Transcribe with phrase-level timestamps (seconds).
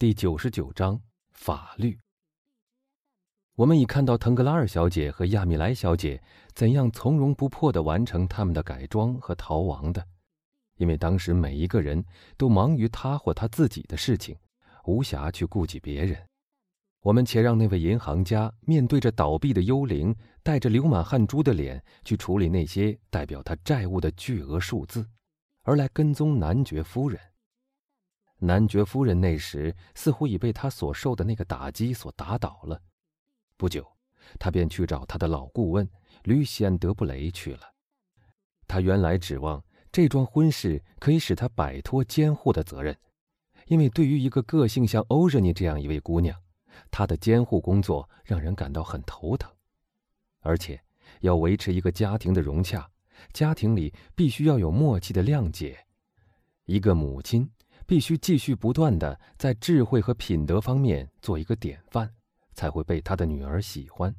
[0.00, 0.98] 第九十九章
[1.32, 2.00] 法律。
[3.54, 6.22] 我们已看到腾格拉尔小姐和亚米莱小姐
[6.54, 10.02] 怎样从容不迫地完成他们的改装和逃亡的，
[10.78, 12.02] 因为当时每一个人
[12.38, 14.34] 都忙于他或他自己的事情，
[14.86, 16.18] 无暇去顾及别人。
[17.02, 25.06] 我们且让那位银行家面对着倒闭的幽灵，带着流满汗珠的脸去处理那些代表他债务的巨额数字，
[25.64, 27.20] 而来跟踪男爵夫人。
[28.40, 32.80] 男爵夫人那时似乎已被他所受的那个打击所打倒了。
[33.56, 33.86] 不久，
[34.38, 35.88] 他便去找他的老顾问
[36.24, 37.60] 吕西安·德布雷去了。
[38.66, 39.62] 他原来指望
[39.92, 42.96] 这桩婚事可以使他摆脱监护的责任，
[43.66, 46.40] 因为对于一个个性像欧热妮这样一位姑娘。
[46.90, 49.52] 他的监护工作让人感到很头疼，
[50.40, 50.80] 而且
[51.20, 52.88] 要维持一个家庭的融洽，
[53.32, 55.86] 家庭里必须要有默契的谅解。
[56.64, 57.50] 一个母亲
[57.90, 62.08] 必须继续不断的在智慧和品德方面做一个典范，
[62.54, 64.14] 才会被他的女儿喜欢。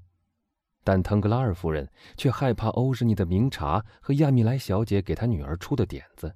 [0.84, 6.36] 但腾格拉尔夫人却害怕欧日尼的明察和亚米莱小姐给她女儿出的点子。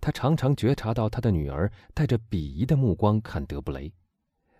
[0.00, 3.92] 她常常觉察到她的女儿带着鄙夷的目光看德布雷。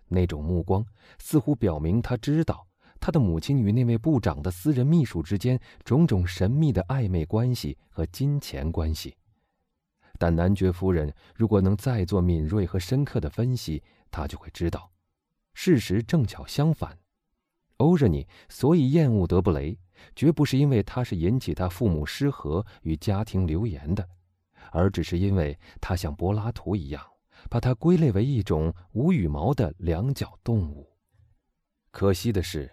[0.09, 0.85] 那种目光
[1.17, 2.67] 似乎表明他知道
[2.99, 9.15] 他的母亲与那位部长的私人秘书之间种种神秘的暧昧关系和金钱关系。
[10.17, 14.91] 但男爵夫人如果能再做敏锐和深刻的分析，她就会知道，
[15.53, 16.97] 事实正巧相反。
[17.77, 19.77] 欧热尼所以厌恶德布雷，
[20.15, 24.07] 绝不是因为他是引起他父母失和与家庭流言的，
[24.71, 27.01] 而只是因为他像柏拉图一样。
[27.47, 30.89] 把它归类为一种无羽毛的两脚动物。
[31.91, 32.71] 可惜的是，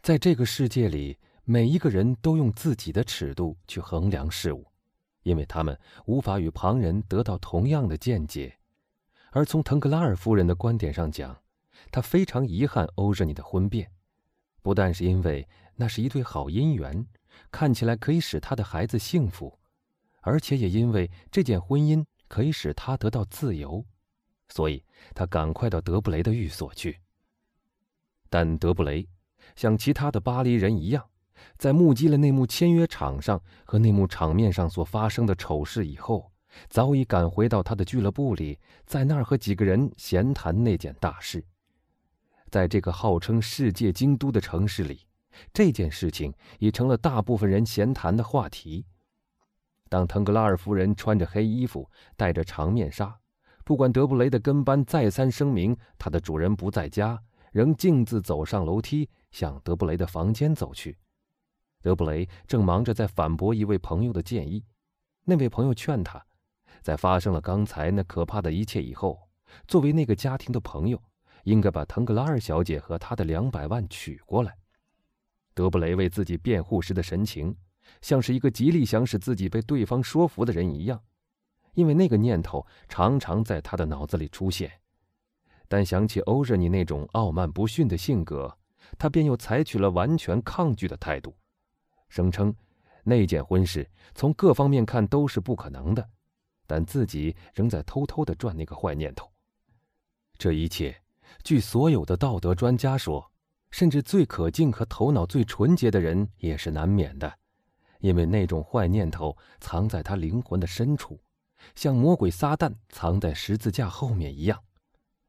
[0.00, 4.64] 在这个世界里，每一个人都用自己的尺度去衡量事物，
[5.22, 8.58] 因为他们无法与旁人得到同样的见解。
[9.30, 11.42] 而从腾格拉尔夫人的观点上讲，
[11.90, 13.90] 她非常遗憾欧热尼的婚变，
[14.62, 17.06] 不但是因为那是一对好姻缘，
[17.50, 19.58] 看起来可以使她的孩子幸福，
[20.20, 23.84] 而且也因为这件婚姻可以使她得到自由。
[24.48, 24.84] 所以，
[25.14, 27.00] 他赶快到德布雷的寓所去。
[28.28, 29.08] 但德布雷
[29.56, 31.08] 像其他的巴黎人一样，
[31.58, 36.30] 在目击了那幕签约场上和那幕场面上所发生的丑事以后，
[36.68, 41.44] 早已赶回到他的俱乐部里，在那儿和几个人闲谈那件大事。
[42.50, 45.06] 在这个号称世界京都的城市里，
[45.52, 48.84] 这件事情已成了大部分人闲谈的话题。
[49.88, 53.18] 当腾格拉尔夫人穿着黑衣服，戴着长面纱。
[53.64, 60.98] 不管德布雷的跟班再三声明他的主人不在家，仍径自走上楼梯，向德布雷的房间走去。
[61.82, 64.64] 德布雷正忙着在反驳一位朋友的建议。
[65.24, 66.24] 那位朋友劝他，
[66.80, 69.28] 在发生了刚才那可怕的一切以后，
[69.68, 71.02] 作为那个家庭的朋友，
[71.44, 74.56] 应该把腾格拉尔小姐和他的两百万取过来。
[75.54, 77.54] 德布雷为自己辩护时的神情，
[78.00, 81.02] 像是一个极力想使自己被对方说服的人一样。
[81.74, 84.70] 因为那个念头常常在他的脑子里出现，
[85.68, 88.58] 但想起欧热尼那种傲慢不驯的性格，
[88.98, 91.34] 他便又采取了完全抗拒的态度，
[92.12, 92.54] 声称
[93.02, 96.06] 那件婚事从各方面看都是不可能的，
[96.66, 99.32] 但自己仍在偷偷的转那个坏念头。
[100.36, 100.94] 这一切，
[101.42, 103.32] 据所有的道德专家说，
[103.70, 107.32] 甚至最可敬和头脑最纯洁的人也是难免的，
[108.00, 111.18] 因为那种坏念头藏在他灵魂的深处。
[111.74, 114.62] 像魔鬼撒旦藏在十字架后面一样，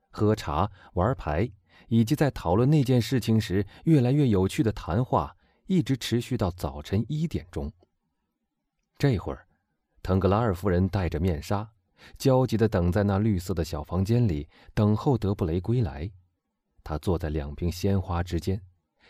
[0.10, 1.50] 喝茶、玩牌，
[1.88, 5.34] 以及在讨论那件事情时越来越有趣的谈话，
[5.68, 7.72] 一直持续到早晨一点钟。
[8.98, 9.48] 这会儿，
[10.02, 11.70] 腾格拉尔夫人戴着面纱，
[12.18, 16.10] 焦急地等在那绿色的小房间里，等候德布雷归来。
[16.84, 18.62] 她坐在两瓶鲜花之间，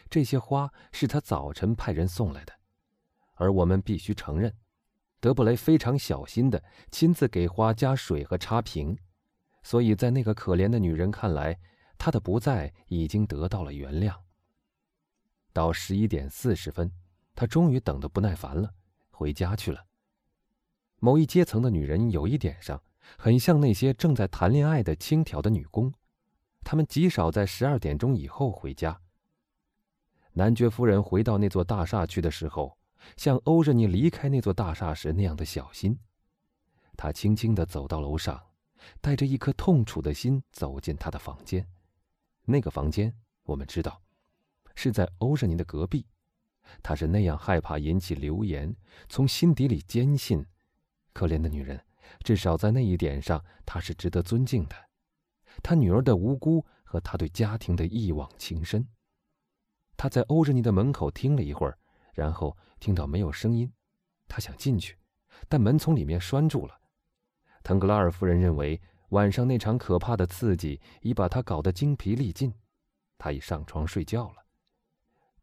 [0.09, 2.53] 这些花是她早晨派人送来的，
[3.35, 4.53] 而我们必须承认。
[5.19, 8.97] 德布雷非常小心地亲自给花加水和插瓶，
[9.63, 11.57] 所以在那个可怜的女人看来，
[11.97, 14.15] 她的不在已经得到了原谅。
[15.53, 16.91] 到十一点四十分，
[17.33, 18.73] 她终于等得不耐烦了，
[19.11, 19.85] 回家去了。
[20.99, 22.83] 某一阶层的女人有一点上
[23.17, 25.93] 很像那些正在谈恋爱的轻佻的女工，
[26.63, 28.99] 她们极少在十二点钟以后回家。
[30.33, 32.77] 男爵夫人回到那座大厦去的时候。
[33.17, 35.99] 像欧热尼离开那座大厦时那样的小心，
[36.95, 38.41] 他轻轻地走到楼上，
[39.01, 41.67] 带着一颗痛楚的心走进他的房间。
[42.45, 43.13] 那个房间，
[43.43, 44.01] 我们知道，
[44.75, 46.05] 是在欧热尼的隔壁。
[46.81, 48.75] 他是那样害怕引起流言，
[49.09, 50.45] 从心底里坚信，
[51.11, 51.83] 可怜的女人，
[52.23, 54.75] 至少在那一点上，她是值得尊敬的。
[55.61, 58.87] 他女儿的无辜和他对家庭的一往情深。
[59.95, 61.77] 他在欧仁妮的门口听了一会儿，
[62.13, 63.71] 然后听到没有声音，
[64.27, 64.97] 他想进去，
[65.47, 66.79] 但门从里面拴住了。
[67.61, 72.51] 腾格拉尔夫人认为晚上那场可怕的刺激已把他搞得精疲力尽，
[73.17, 74.42] 他已上床睡觉了。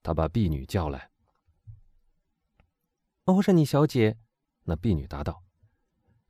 [0.02, 1.10] 他把婢女叫来。
[3.24, 4.18] 欧仁妮小姐，
[4.64, 5.44] 那婢女答道：“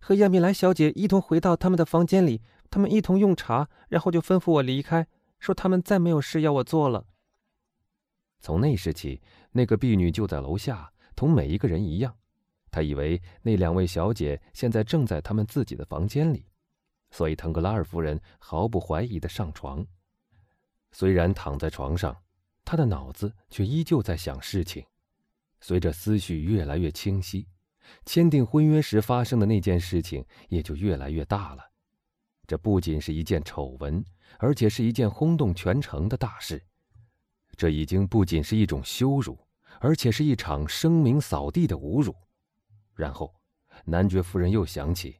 [0.01, 5.07] 和亚米莱小姐一同回到他们的房间里，他们一同用茶，然后就吩咐我离开，
[5.39, 7.07] 说他们再没有事要我做了。”
[8.41, 9.23] 从那时起，
[9.53, 12.17] 那个婢女就在楼下，同每一个人一样。
[12.71, 16.47] 他以为那两位小姐现在正在他们自己的房间里，
[17.11, 19.87] 所以腾格拉尔夫人毫不怀疑的上床。
[20.93, 22.17] 虽然躺在床上，
[22.71, 24.87] 他的脑子却依旧在想事情。
[25.61, 27.49] 随着思绪越来越清晰，
[28.07, 31.65] 签订婚约时发生的那件事情也就越来越大了。
[32.47, 34.05] 这不仅是一件丑闻，
[34.39, 36.63] 而且是一件轰动全城的大事。
[37.57, 39.37] 这已经不仅是一种羞辱，
[39.81, 42.15] 而且是一场声名扫地的侮辱。
[42.95, 43.35] 然后，
[43.85, 45.17] 男爵夫人又想起，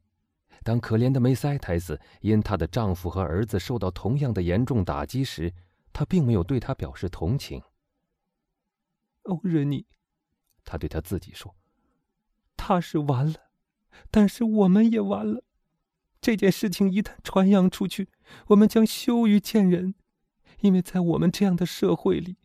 [0.63, 5.53] 当可怜的梅塞泰斯因她的丈夫和儿子受到同样的严重打击时，
[5.93, 7.63] 她并没有对他表示同情。
[9.23, 9.87] 欧仁尼，
[10.65, 11.55] 他对他自己说
[12.57, 13.51] ：“他是完了，
[14.11, 15.45] 但是我们也完了。
[16.21, 18.09] 这件事情一旦传扬出去，
[18.49, 19.95] 我们将羞于见人。”
[20.61, 22.37] 因为在我们这样的社会里，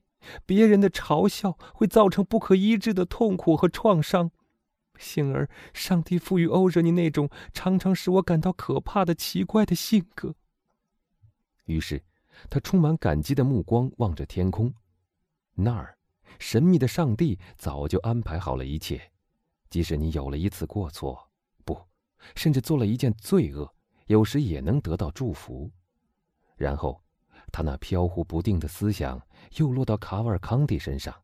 [0.46, 4.32] 别人的嘲笑会造成不可医治的痛苦和创伤。
[4.98, 10.36] 幸而上帝赋予欧热尼那种常常使我感到可怕的奇怪的性格。
[11.66, 12.04] 于是，
[12.50, 14.74] 他充满感激的目光望着天空，
[15.54, 15.98] 那儿，
[16.40, 19.12] 神秘的上帝早就安排好了一切。
[19.70, 21.30] 即使你有了一次过错，
[21.64, 21.78] 不，
[22.36, 23.74] 甚至做了一件罪恶，
[24.08, 25.72] 有时也能得到祝福。
[26.56, 27.02] 然后。
[27.52, 29.22] 他那飘忽不定的思想
[29.58, 31.24] 又落到卡瓦尔康蒂身上。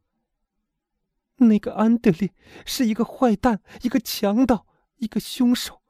[1.38, 2.34] 那个安德烈
[2.66, 4.66] 是一个坏蛋，一个强盗，
[4.98, 5.82] 一个凶手。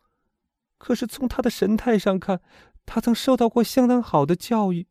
[0.79, 2.41] 可是从他的神态上看，
[2.88, 4.88] 他曾受到过相当好的教育。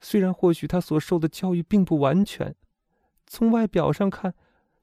[0.00, 2.54] 虽然或许他所受的教育并不完全。
[3.26, 4.34] 从外表上看，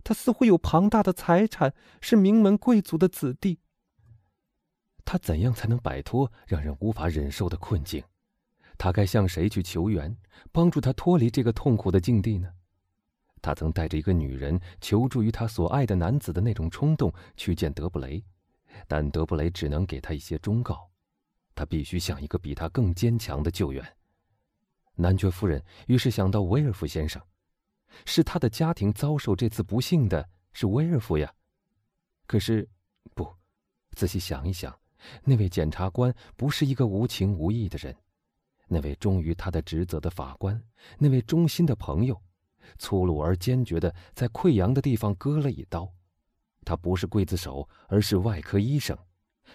[0.04, 3.60] 他似乎有庞大的财产，是名门贵族的子弟。
[5.04, 8.04] 他怎样才能摆脱让人无法忍受的困境？
[8.78, 10.16] 他该向谁去求援，
[10.52, 12.50] 帮助他脱离这个痛苦的境地呢？
[13.42, 18.24] 他曾带着一个女人求助于他所爱的男子的那种冲动去见德布雷，
[18.88, 20.90] 但德布雷只能给他一些忠告。
[21.56, 23.97] 他必须向一个比他更坚强的救援。
[24.98, 27.22] 男爵夫人于是想到威尔夫先生，
[28.04, 31.32] 是他的家庭遭受这次不幸的是威尔夫呀。
[32.26, 32.68] 可是，
[33.14, 33.32] 不，
[33.92, 34.78] 仔细想一想，
[35.24, 37.96] 那位检察官不是一个无情无义的人。
[38.68, 40.62] 那位忠于他的职责的法官，
[40.98, 42.22] 那位忠心的朋友，
[42.80, 45.90] 粗鲁而坚决的在溃疡的地方割了一刀。
[46.66, 48.98] 他不是刽子手，而是外科医生。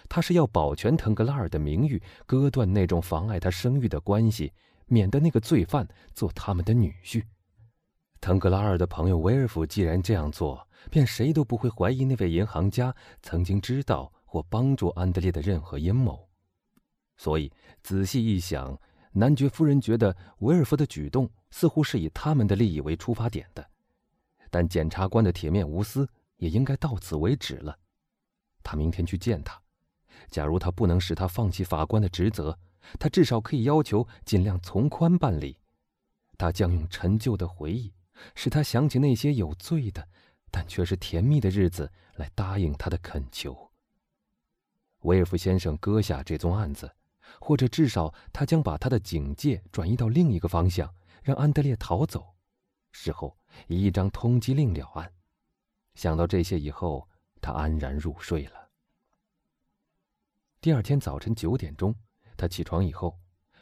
[0.09, 4.51] 他是要保全腾格拉尔的名誉，割断那种妨碍他声誉的关系，
[4.87, 7.23] 免得那个罪犯做他们的女婿。
[8.21, 16.27] 腾格拉尔的朋友威尔夫既然这样做，便谁都不会怀疑那位银行家曾经知道或帮助安德烈的任何阴谋。
[17.17, 17.51] 所以
[17.81, 18.79] 仔细一想。
[19.15, 23.63] 男爵夫人觉得维尔夫的举动似乎是以他们的利益为出发点的，
[24.49, 27.77] 但检察官的铁面无私也应该到此为止了。
[28.63, 29.61] 他明天去见他，
[30.31, 32.57] 假如他不能使他放弃法官的职责，
[32.99, 35.57] 他至少可以要求尽量从宽办理。
[36.37, 37.93] 他将用陈旧的回忆，
[38.35, 40.07] 使他想起那些有罪的，
[40.51, 43.71] 但却是甜蜜的日子，来答应他的恳求。
[45.01, 46.91] 威尔夫先生搁下这宗案子。
[47.39, 52.35] 或者至少，他将把他的警戒转移到另一个方向，让安德烈逃走。
[52.91, 53.35] 事后
[53.67, 55.11] 以一张通缉令了案。
[55.95, 57.09] 想到这些以后，
[57.41, 58.69] 他安然入睡了。
[60.61, 61.95] 第二天早晨九点钟，
[62.37, 63.19] 他起床以后，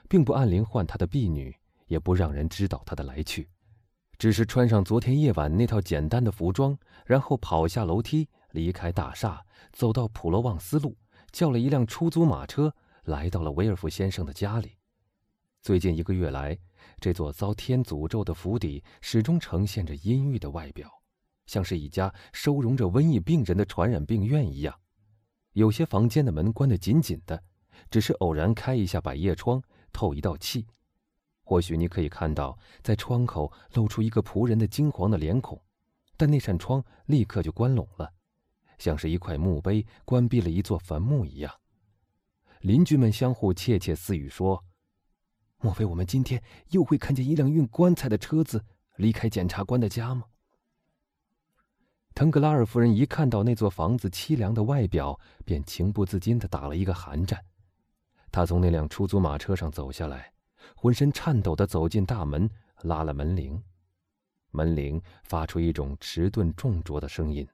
[0.10, 1.56] 并不按铃唤他的婢女，
[1.88, 3.50] 也不让人知道他的来去，
[4.18, 10.98] 只是穿上昨天夜晚那套简单的服装，然后跑下楼梯，离开大厦，走到普罗旺斯路，
[11.32, 12.74] 叫了一辆出租马车。
[13.06, 14.78] 来到了威尔夫先生的家里。
[15.64, 16.56] 最近一个月来，
[17.00, 20.88] 这座遭天诅咒的府邸始终呈现着阴郁的外表，
[21.48, 24.80] 像是一家收容着瘟疫病人的传染病院一样。
[25.54, 27.44] 有些房间的门关得紧紧的，
[27.90, 29.62] 只是偶然开一下百叶窗，
[29.92, 30.68] 透一道气。
[31.44, 35.62] 或许你可以看到，在窗口露出一个仆人的金黄的脸孔，
[36.16, 38.14] 但那扇窗立刻就关拢了，
[38.78, 41.54] 像是一块墓碑关闭了一座坟墓一样。
[42.62, 44.64] 邻居们相互窃窃私语说
[45.60, 48.64] ：“莫非我们今天又会看见一辆运棺材的车子
[48.96, 50.26] 离开检察官的家吗？
[52.14, 57.44] 腾格拉尔夫人一看到那座房子凄凉的外表，便情不自禁的打了一个寒战。
[58.32, 60.32] 他从那辆出租马车上走下来，
[60.76, 62.50] 浑身颤抖的走进大门，
[62.84, 63.62] 拉了门铃。
[64.52, 67.48] 门铃发出一种迟钝重浊的声音，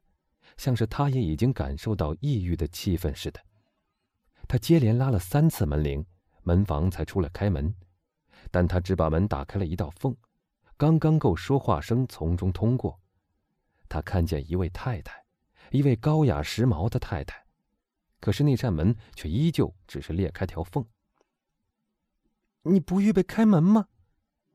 [0.57, 3.39] 像是他也已经感受到抑郁的气氛似的。
[4.47, 6.05] 他接连拉了三次门铃，
[6.43, 7.73] 门房才出来开门，
[8.49, 10.15] 但他只把门打开了一道缝，
[10.77, 12.99] 刚刚够说话声从中通过。
[13.89, 15.23] 他看见一位太太，
[15.71, 17.45] 一位高雅时髦的太太，
[18.27, 20.85] 可是那扇门却依旧只是裂开条缝。
[22.63, 23.87] 你不预备开门吗？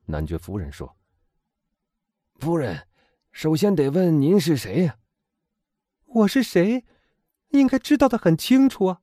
[0.05, 0.95] 男爵夫人说。
[2.35, 2.87] 夫人，
[3.31, 4.99] 首先得问您是谁呀？
[6.05, 6.85] 我是谁？
[7.49, 9.00] 应该知道的很清楚啊。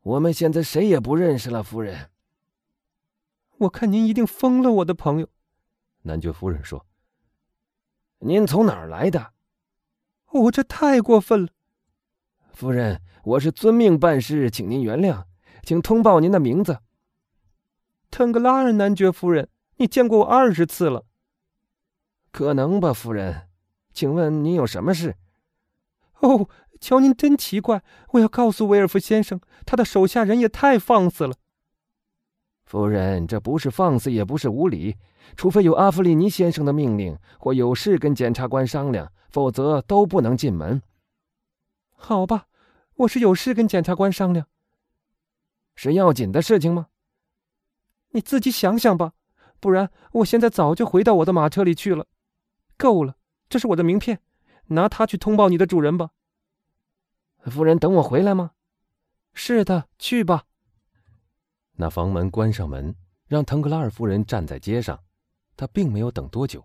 [0.00, 2.10] 我们现在谁也不认识了，夫人。
[3.58, 5.28] 我看您一定疯了，我的朋友。
[6.04, 6.86] 男爵夫人说。
[8.20, 9.34] 您从哪儿来的？
[10.30, 11.52] 我这太过分了，
[12.52, 15.24] 夫人，我是遵命办事，请您原谅，
[15.62, 16.78] 请通报您的名字。
[18.10, 21.04] 腾格拉尔男爵夫人，你见过我二十次了。
[22.30, 23.48] 可能吧，夫人，
[23.94, 25.16] 请问您有什么事？
[26.20, 31.34] 哦，瞧您真奇怪，我要告诉威尔夫先生，他的手下人也太放肆了。
[32.66, 34.96] 夫人，这不是放肆，也不是无礼。
[35.36, 40.80] 除非有阿弗里尼先生的命令，或有事跟检察官商量，否则都不能进门。
[42.04, 42.48] 好吧，
[42.96, 44.48] 我是有事跟检察官商量。
[45.76, 46.88] 是要紧的事情吗？
[48.10, 49.12] 你自己想想吧，
[49.60, 52.08] 不然我现在早就回到我的马车里去了。
[52.76, 53.16] 够了，
[53.48, 54.20] 这是我的名片，
[54.66, 56.10] 拿它去通报你的主人吧。
[57.44, 58.50] 夫人，等我回来吗？
[59.32, 60.46] 是的，去吧。
[61.76, 62.96] 那房门关上门，
[63.28, 65.00] 让腾格拉尔夫人站在街上。
[65.56, 66.64] 她并没有等多久，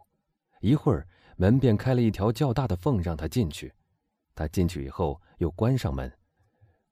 [0.62, 3.72] 一会儿门便开了一条较大的缝，让她进去。
[4.36, 6.12] 她进去以后又关上门。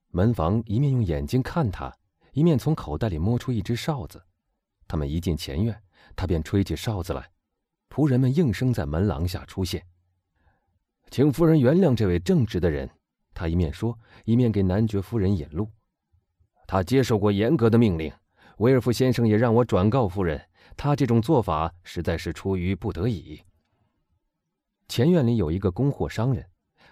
[0.10, 1.96] 门房一面用眼睛看他，
[2.32, 4.24] 一面从口袋里摸出一只哨子。
[4.88, 5.82] 他们一进前院，
[6.16, 7.30] 他便吹起哨子来。
[7.90, 9.86] 仆人们应声在门廊下出现。
[11.12, 12.90] 请夫人原谅这位正直的人，
[13.34, 15.70] 他一面说，一面给男爵夫人引路。
[16.68, 18.12] 他接受过严格的命令，
[18.58, 20.50] 威尔夫先生也让我转告夫人。
[20.76, 23.42] 他这种做法实在是出于不得已。
[24.88, 26.46] 前院里有一个供货商人，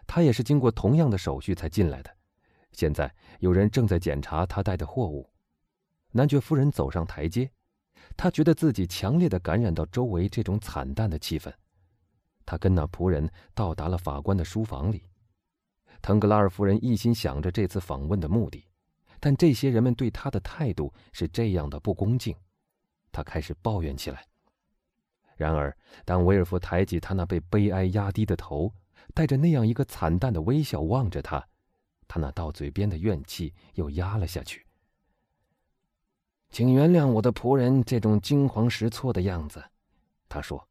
[0.05, 2.15] 他也是经过同样的手续才进来的。
[2.71, 5.29] 现在有人正在检查他带的货物。
[6.11, 7.49] 男爵夫人走上台阶，
[8.15, 11.51] 他觉得自己强烈的感染到周围这种惨淡的气氛。
[12.45, 15.03] 他跟那仆人到达了法官的书房里。
[16.01, 18.67] 腾格拉尔夫人一心想着这次访问的目的，
[19.19, 22.35] 但这些人们对他的态度是这样的不恭敬。
[23.11, 24.25] 他开始抱怨起来。
[25.35, 28.71] 然而，当威尔夫抬起他那被悲哀压低的头，
[29.13, 31.47] 带着那样一个惨淡的微笑望着他，
[32.07, 34.65] 他那到嘴边的怨气又压了下去。
[36.49, 39.63] 请原谅我的仆人这种惊慌失措的样子，
[40.29, 40.67] 他说：“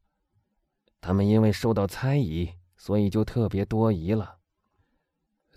[1.01, 4.37] 他们因为受到猜疑，所以就特别多疑了。”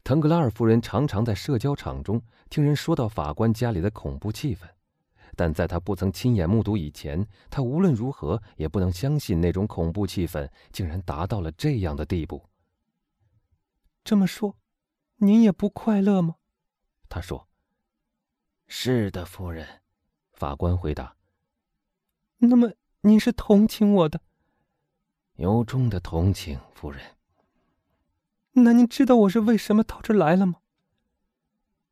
[0.03, 4.61] 腾格拉尔夫人常常在社交场中听人说到法官家里的恐怖气氛。
[5.35, 12.43] 但在他不曾亲眼目睹以前，他无论如何也不能相信那种恐怖气氛竟然达到了这样的地步。
[14.07, 14.57] 这么说，
[15.17, 16.37] 您也不快乐吗？
[17.09, 17.49] 他说
[18.69, 19.83] ：“是的，夫人。”
[20.33, 21.17] 法官回答
[22.39, 22.71] ：“那么
[23.01, 24.21] 您是同情我的
[25.35, 27.17] ？”“由衷的同情，夫人。
[28.55, 30.61] ”“那您知道我是为什么到这来了吗？”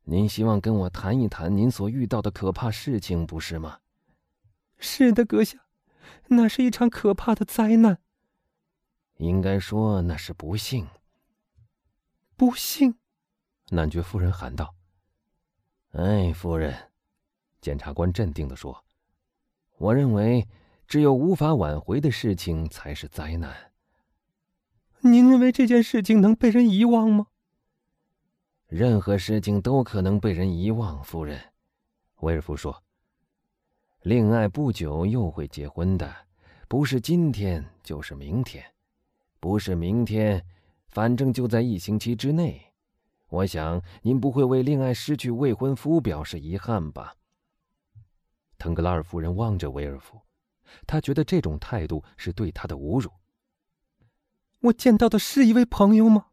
[0.07, 3.81] 您希望跟我谈一谈您所遇到的可怕事情，不是吗？
[4.79, 5.67] 是的，阁下，
[6.29, 7.99] 那是一场可怕的灾难。
[9.17, 10.87] 应该说那是不幸。
[12.37, 12.97] 不幸，
[13.71, 14.75] 男爵夫人喊道
[15.93, 16.91] ：“哎，夫人。”
[17.61, 18.85] 检察官镇定的说
[19.79, 20.49] ：“我认为，
[20.87, 23.73] 只有无法挽回的事情才是灾难。
[25.01, 27.29] 您认为这件事情能被人遗忘吗？”
[28.67, 31.41] 任何事情都可能被人遗忘，夫人。”
[32.21, 32.83] 威尔夫说。
[34.03, 36.15] “恋爱不久又会结婚的，
[36.69, 38.65] 不是今天就是明天，
[39.41, 40.45] 不是明天，
[40.95, 42.73] 反正就在一星期之内。
[43.29, 47.17] 我想您不会为恋爱失去未婚夫表示遗憾吧？”
[48.59, 50.23] 腾格拉尔夫人望着威尔夫，
[50.87, 53.11] 她觉得这种态度是对他的侮辱。
[54.63, 56.27] “我见到的是一位朋友吗？”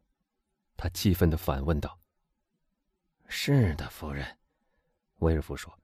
[0.78, 1.98] 他气愤的反问道。
[3.26, 4.38] 是的，夫人，
[5.18, 5.76] 威尔夫说。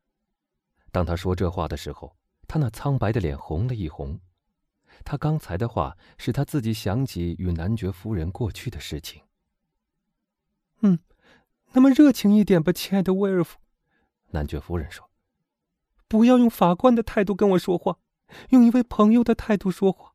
[0.92, 2.14] 当他说这话的时候，
[2.46, 4.20] 他那苍白的脸红了一红。
[5.04, 9.22] 他刚才的话使他自己想起与男爵夫人过去的事情。
[10.80, 10.98] 嗯，
[11.72, 13.58] 那么热情一点吧，亲爱的威尔夫。
[14.30, 15.10] 男爵夫人说
[16.06, 17.98] ：“不要用法官的态度跟我说话，
[18.50, 20.14] 用一位朋友的态度说话。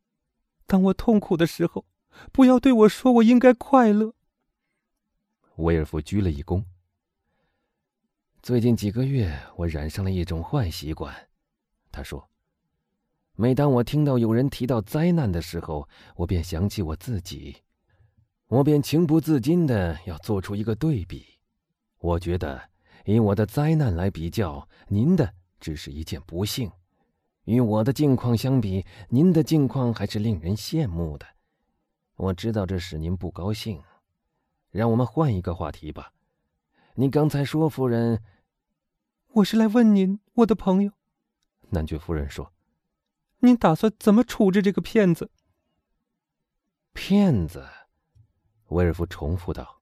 [0.66, 1.86] 当我痛苦的时候，
[2.32, 4.14] 不要对我说我应该快乐。”
[5.58, 6.64] 威尔夫鞠了一躬。
[8.42, 11.30] 最近几个月，我染上了一种坏习惯，
[11.92, 12.30] 他说。
[13.36, 17.58] 每当我听到有人提到灾难的时候，我便想起我自己，
[18.48, 21.26] 我便情不自禁的要做出一个对比。
[21.98, 22.70] 我觉得，
[23.06, 26.70] 以我的灾难来比较，您的只是一件不幸；
[27.46, 31.26] 与我的境况相比，您的境况还是令人羡慕的。
[32.16, 33.82] 我知道这使您不高兴，
[34.70, 36.14] 让我们换一个话题吧。
[36.94, 38.22] 您刚才说，夫人，
[39.30, 40.92] 我是来问您，我的朋友。
[41.72, 42.53] 男爵夫人说。
[43.46, 45.30] 您打算怎么处置这个骗子？
[46.94, 47.68] 骗子，
[48.68, 49.82] 威尔夫重复道：“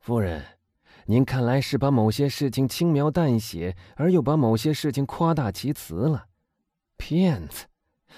[0.00, 0.58] 夫人，
[1.04, 6.26] 您看来是把某些事情轻描淡写，而又把某些事情夸大其词了。
[6.96, 7.66] 骗子，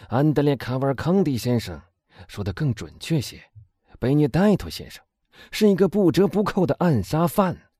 [0.08, 1.82] 安德烈·卡瓦尔康蒂先生
[2.26, 3.50] 说的更准确些，
[3.98, 5.04] 贝涅戴托先生
[5.50, 7.70] 是一个不折不扣的暗杀犯。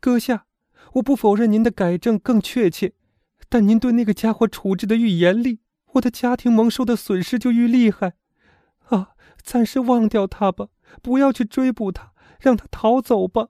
[0.00, 0.46] 阁下，
[0.94, 2.94] 我不否认您的改正更确切。”
[3.50, 5.58] 但您对那个家伙处置的愈严厉，
[5.94, 8.14] 我的家庭蒙受的损失就愈厉害。
[8.90, 10.68] 啊，暂时忘掉他吧，
[11.02, 13.48] 不要去追捕他，让他逃走吧。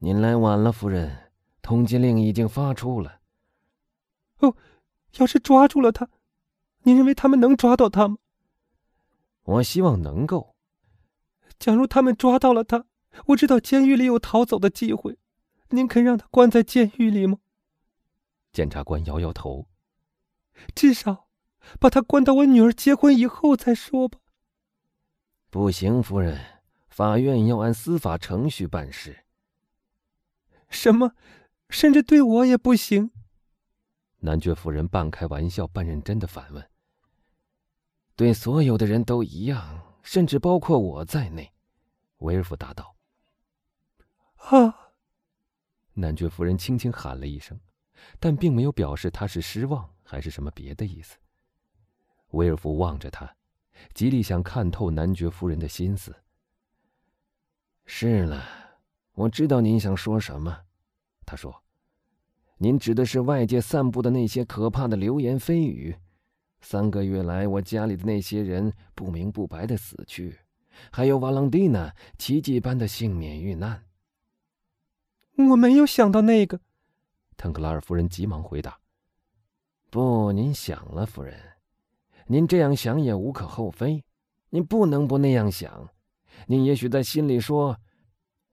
[0.00, 1.30] 您来晚了，夫人，
[1.62, 3.20] 通缉令已经发出了。
[4.40, 4.54] 哦，
[5.16, 6.10] 要是抓住了他，
[6.82, 8.18] 您认为他们能抓到他吗？
[9.44, 10.54] 我希望能够。
[11.58, 12.84] 假如他们抓到了他，
[13.28, 15.16] 我知道监狱里有逃走的机会，
[15.70, 17.38] 您肯让他关在监狱里吗？
[18.56, 19.68] 检察官摇摇头，
[20.74, 21.28] 至少
[21.78, 24.18] 把他关到我女儿结婚以后再说吧。
[25.50, 29.26] 不行，夫人，法院要按司法程序办事。
[30.70, 31.12] 什么？
[31.68, 33.10] 甚至对我也不行？
[34.20, 36.70] 男爵夫人半开玩笑半认真的反问。
[38.14, 41.52] 对所有的人都一样，甚至包括我在内。
[42.20, 42.96] 威尔夫答道。
[44.36, 44.94] 啊！
[45.92, 47.60] 男爵夫人轻轻喊了一声。
[48.18, 51.16] 但并没有表示他是失望还是什么别的意思。
[52.30, 53.36] 威尔夫望着他，
[53.94, 56.14] 极力想看透男爵夫人的心思。
[57.84, 58.44] 是了，
[59.14, 60.62] 我知道您想说什么，
[61.24, 61.62] 他说
[62.58, 65.96] ：“您指的是外界散布的那些可怕的流言蜚语。
[66.60, 70.40] 三个月来，我家里的那些人不明不白的死去，
[70.90, 73.84] 还有瓦朗蒂娜奇迹般的幸免遇难。”
[75.50, 76.60] 我没有想到那个。
[77.36, 78.78] 腾克拉尔夫人急忙回答
[79.90, 81.38] ：“不，您想了，夫人，
[82.26, 84.04] 您这样想也无可厚非。
[84.50, 85.88] 您不能不那样想。
[86.46, 87.78] 您也许在心里说：‘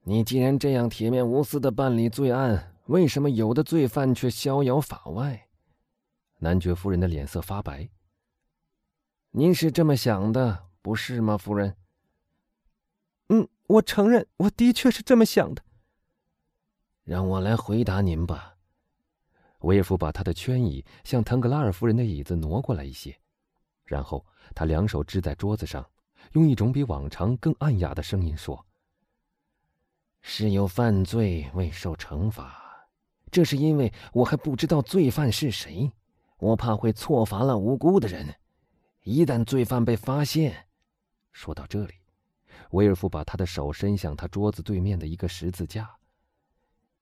[0.04, 5.48] 你既然这样铁面无私的办理罪案，为什么有的罪犯却逍遥法外？’”
[6.38, 7.88] 男爵夫人的脸色发白。
[9.32, 11.76] “您是这么想的，不是吗，夫人
[13.30, 15.62] ？”“嗯，我承认，我的确是这么想的。
[17.04, 18.52] ”“让我来回答您吧。”
[19.64, 23.16] 威尔夫把他的圈椅向腾格拉尔夫人的椅子挪过来一些，
[23.84, 24.24] 然后
[24.54, 25.84] 他两手支在桌子上，
[26.32, 28.64] 用一种比往常更暗哑的声音说
[30.20, 32.86] ：“是有犯罪未受惩罚，
[33.30, 35.90] 这是因为我还不知道罪犯是谁，
[36.38, 38.34] 我怕会错罚了无辜的人。
[39.02, 40.66] 一旦罪犯被发现，
[41.32, 41.94] 说到这里，
[42.72, 45.90] 威尔夫把他的手伸向他桌子对面的一个十字架。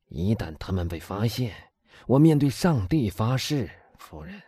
[0.06, 1.52] 一旦他们被发现。”
[2.06, 4.42] 我面对上帝发誓，夫人，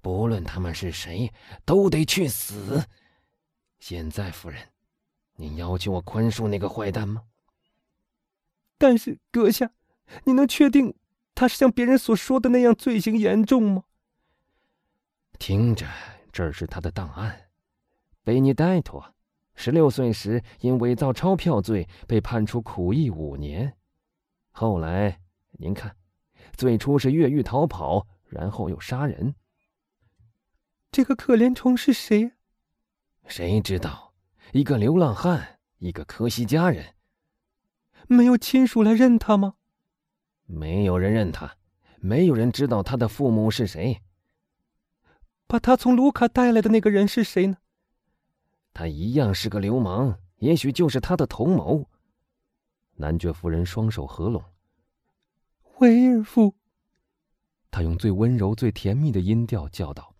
[0.00, 1.32] 不论他们是谁，
[1.64, 2.84] 都得去死。
[3.78, 4.60] 现在，夫人，
[5.36, 7.22] 您要求我宽恕那个坏蛋吗？
[8.76, 9.70] 但是，阁下，
[10.24, 10.94] 你能确定
[11.34, 13.84] 他是像别人所说的那样罪行严重吗？
[15.38, 15.86] 听着，
[16.32, 17.50] 这是他的档案。
[18.24, 19.14] 贝尼戴托，
[19.54, 23.76] 十六岁时因伪造钞票罪被判处苦役五年，
[24.50, 25.20] 后来，
[25.52, 25.94] 您看。
[26.58, 29.36] 最初是越狱逃跑，然后又杀人。
[30.90, 32.32] 这个可怜虫是谁？
[33.28, 34.12] 谁知道？
[34.52, 36.96] 一个流浪汉，一个科西嘉人。
[38.08, 39.54] 没有亲属来认他吗？
[40.46, 41.56] 没有人认他，
[42.00, 44.02] 没有人知道他的父母是谁。
[45.46, 47.58] 把他从卢卡带来的那个人是谁呢？
[48.74, 51.88] 他一样是个流氓，也许就是他的同谋。
[52.96, 54.42] 男爵夫人双手合拢。
[55.80, 56.52] 威尔夫，
[57.70, 60.12] 他用最温柔、最甜蜜的音调叫道：“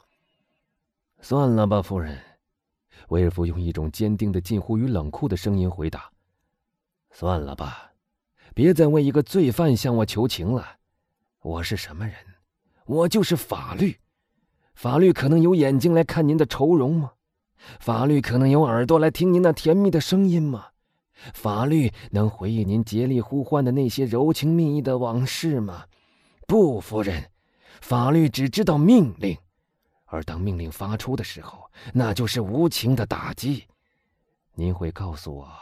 [1.20, 2.16] 算了吧，夫人。”
[3.10, 6.12] 威尔夫用一种坚定的、近乎于冷酷的声音回答
[7.10, 7.90] ：“算了吧，
[8.54, 10.64] 别再为一个罪犯向我求情了。
[11.40, 12.14] 我是什么人？
[12.86, 13.98] 我就是法律。
[14.76, 17.14] 法律可能有眼睛来看您的愁容吗？
[17.80, 20.68] 法律可能有耳朵来听您那甜蜜的声音吗？
[21.34, 25.84] 法律能回忆您竭力呼唤的那些柔情蜜意的往事吗？
[26.46, 27.30] 不，夫人，
[27.80, 29.36] 法律只知道命令。”
[30.10, 33.64] 而当命令发出的时候，那就是无情的打击。
[34.54, 35.52] 您会告诉我，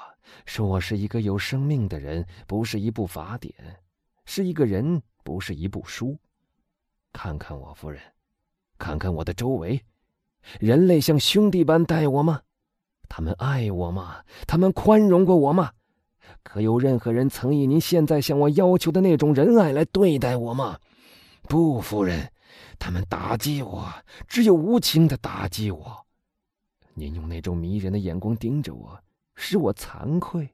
[0.45, 3.53] 说我是一个有生命的人，不是一部法典，
[4.25, 6.17] 是一个人，不是一部书。
[7.13, 8.01] 看看我，夫人，
[8.79, 9.83] 看看我的周围，
[10.61, 12.43] 人类像兄弟般待我吗？
[13.09, 14.23] 他们爱我吗？
[14.47, 15.73] 他们宽容过我吗？
[16.43, 20.79] 可有任何人曾以您现在向我要求的那种仁爱来对待我吗？
[21.43, 22.33] 不，夫人。
[22.79, 23.91] 他们打击我，
[24.29, 26.07] 只有无情的打击我。
[26.95, 28.99] 您用那种迷人的眼光盯着我，
[29.35, 30.49] 使我惭愧，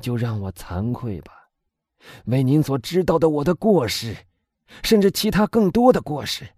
[0.00, 1.32] 就让我惭愧吧。
[2.24, 4.16] 为您所知道的我的过失，
[4.82, 6.48] 甚至其他更多的过失，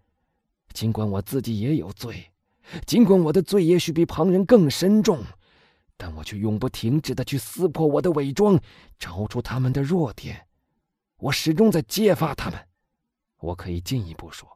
[0.72, 2.31] 尽管我自己也有罪，
[2.86, 5.22] 尽管我的罪也许比旁人更深重，
[5.96, 8.58] 但我却永不停止的去撕破我的伪装，
[8.98, 10.46] 找出他们的弱点。
[11.18, 12.58] 我始终在揭发他们。
[13.38, 14.48] 我可以进一步说，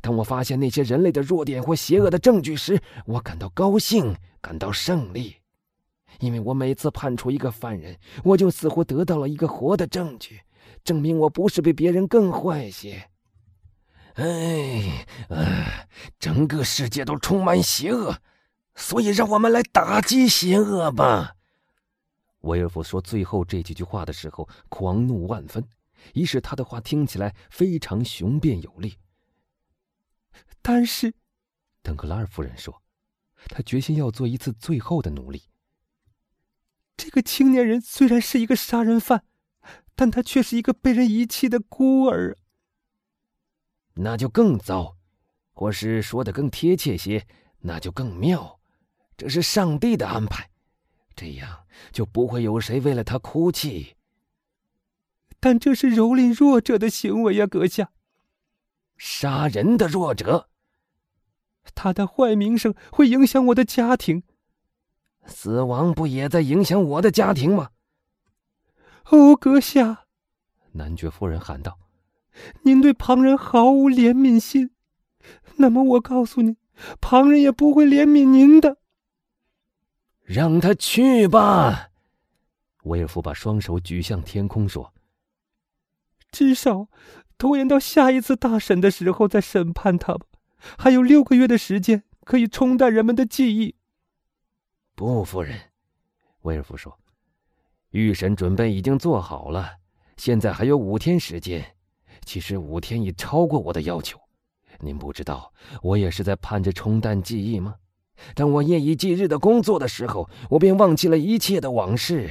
[0.00, 5.36] 当我发现那些人类的弱点或邪恶的证据时，我感到高兴，感到胜利，
[6.20, 10.40] 因为我每次判处一个犯人，我就似乎得到了一个活的证据，
[10.84, 13.10] 证明我不是比别人更坏些。
[14.14, 15.86] 哎，啊，
[16.18, 18.18] 整个世界都充满邪恶，
[18.74, 21.36] 所以让我们来打击邪恶吧。
[22.40, 25.66] 威尔夫说最后这几句话的时候，狂怒万分。
[26.14, 28.96] 以使他的话听起来非常雄辩有力。
[30.60, 31.14] 但是，
[31.80, 32.82] 邓克拉尔夫人说，
[33.48, 35.44] 她决心要做一次最后的努力。
[36.96, 39.24] 这个青年人虽然是一个杀人犯，
[39.94, 42.36] 但他却是一个被人遗弃的孤儿。
[43.94, 44.96] 那就更糟，
[45.52, 47.26] 或是说的更贴切些，
[47.60, 48.58] 那就更妙。
[49.16, 50.50] 这是上帝的安排，
[51.14, 53.96] 这样就不会有谁为了他哭泣。
[55.38, 57.90] 但这是蹂躏弱者的行为呀，阁下。
[58.96, 60.48] 杀人的弱者，
[61.74, 64.22] 他的坏名声会影响我的家庭。
[65.26, 67.70] 死亡不也在影响我的家庭吗？
[69.06, 70.06] 哦，阁下！
[70.72, 71.78] 男爵夫人喊道
[72.62, 74.70] ：“您对旁人毫无怜悯心，
[75.56, 76.56] 那么我告诉您，
[77.00, 78.78] 旁人也不会怜悯您的。”
[80.24, 81.90] 让他去吧。
[82.84, 84.92] 威尔夫把双手举向天空说。
[86.30, 86.88] 至少，
[87.36, 90.26] 拖延到下一次大审的时候再审判他吧。
[90.78, 93.74] 还有六个月的时间可以冲淡人们的记忆。
[94.94, 95.58] 不，夫人，
[96.42, 96.98] 威尔夫说，
[97.90, 99.78] 预审准备已经做好了，
[100.16, 101.76] 现在还有五天时间。
[102.24, 104.18] 其实五天已超过我的要求。
[104.80, 107.76] 您不知道，我也是在盼着冲淡记忆吗？
[108.34, 112.30] 当我夜以继日的工作的时候，我便忘记了一切的往事。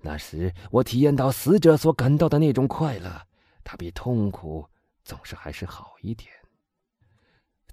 [0.00, 3.22] 那时，我体验到死者所感到的那种快乐。
[3.64, 4.66] 它比痛苦
[5.04, 6.28] 总是还是好一点。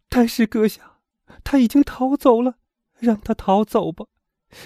[0.07, 0.99] 但是阁下，
[1.43, 2.55] 他已经逃走了，
[2.99, 4.05] 让他逃走吧。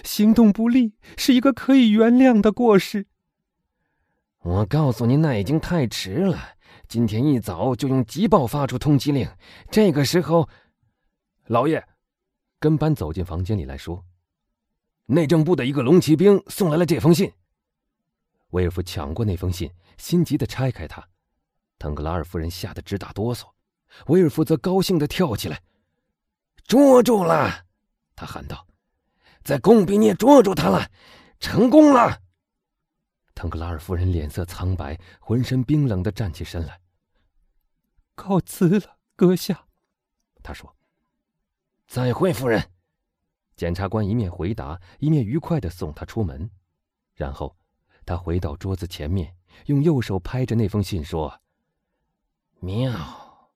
[0.04, 3.08] 行动不利是一个可以原谅的过失。
[4.40, 6.56] 我告诉您，那已经太迟了。
[6.88, 9.28] 今天一早就用急报发出通缉令。
[9.72, 10.48] 这个时候，
[11.48, 11.84] 老爷，
[12.60, 14.06] 跟班走进房间里来说，
[15.08, 17.32] 内政部的一个龙骑兵送来了这封信。
[18.52, 21.04] 威尔夫抢过那封信，心急的拆开它。
[21.80, 23.48] 腾格拉尔夫人吓得直打哆嗦，
[24.08, 25.62] 威尔夫则高兴的跳起来。
[26.66, 27.66] 捉住了！
[28.16, 28.66] 他喊道
[29.44, 30.90] ：“在贡比涅捉住他了，
[31.40, 32.22] 成功了！”
[33.36, 36.80] 腾格拉尔夫人脸色苍白，浑身冰冷的站起身来。
[38.16, 39.66] 告辞了，阁下。
[40.42, 40.76] 他说
[41.88, 42.70] ：“再会，夫人。”
[43.56, 46.50] 检察官一面回答，一面愉快的送他出门。
[47.16, 47.56] 然后，
[48.06, 49.36] 他回到桌子前面，
[49.68, 51.42] 用右手拍着那封信说。
[52.60, 53.50] 妙，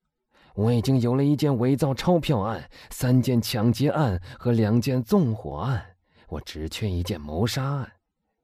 [0.54, 5.96] 我已经有了一件伪造钞票案、三件抢劫案和两件纵火案，
[6.28, 7.92] 我只缺一件谋杀案。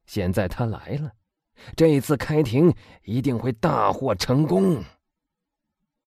[0.07, 1.13] 现在他来了，
[1.77, 4.85] 这次开庭一定会大获成功。